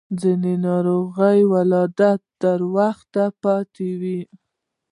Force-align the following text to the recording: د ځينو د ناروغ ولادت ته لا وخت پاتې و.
د 0.03 0.03
ځينو 0.21 0.45
د 0.55 0.61
ناروغ 0.65 1.13
ولادت 1.53 2.21
ته 2.41 2.51
لا 2.61 2.65
وخت 2.75 3.13
پاتې 3.43 3.89
و. 3.99 4.01